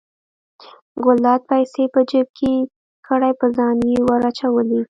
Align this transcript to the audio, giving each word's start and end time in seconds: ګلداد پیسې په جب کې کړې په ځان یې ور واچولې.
ګلداد 1.03 1.41
پیسې 1.51 1.83
په 1.93 1.99
جب 2.09 2.27
کې 2.37 2.53
کړې 3.07 3.31
په 3.39 3.47
ځان 3.57 3.77
یې 3.89 3.97
ور 4.07 4.21
واچولې. 4.25 4.79